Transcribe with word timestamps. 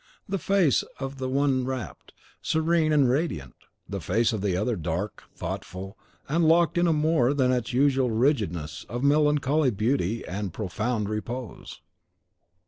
The 0.27 0.39
face 0.39 0.81
of 0.99 1.19
the 1.19 1.29
one 1.29 1.63
rapt, 1.63 2.11
serene, 2.41 2.91
and 2.91 3.07
radiant; 3.07 3.53
the 3.87 4.01
face 4.01 4.33
of 4.33 4.41
the 4.41 4.57
other, 4.57 4.75
dark, 4.75 5.25
thoughtful, 5.35 5.95
and 6.27 6.43
locked 6.47 6.79
in 6.79 6.87
more 6.87 7.35
than 7.35 7.51
its 7.51 7.71
usual 7.71 8.09
rigidness 8.09 8.83
of 8.89 9.03
melancholy 9.03 9.69
beauty 9.69 10.25
and 10.27 10.51
profound 10.53 11.07
repose. 11.07 11.81